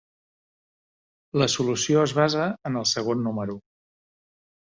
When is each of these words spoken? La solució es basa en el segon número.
La 1.41 1.47
solució 1.55 2.01
es 2.05 2.15
basa 2.21 2.47
en 2.71 2.79
el 2.81 2.87
segon 2.95 3.21
número. 3.27 3.59